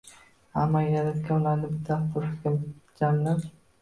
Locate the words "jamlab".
3.03-3.45